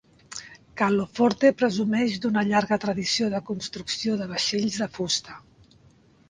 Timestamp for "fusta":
4.99-5.39